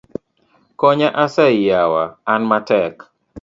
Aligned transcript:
Konya 0.79 1.09
asayi 1.23 1.59
yawa, 1.71 2.03
an 2.31 2.41
matek. 2.49 2.93